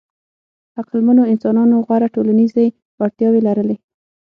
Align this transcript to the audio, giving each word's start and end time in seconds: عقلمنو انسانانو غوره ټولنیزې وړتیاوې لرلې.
عقلمنو 0.79 1.23
انسانانو 1.33 1.75
غوره 1.87 2.07
ټولنیزې 2.15 2.65
وړتیاوې 2.99 3.39
لرلې. 3.47 3.77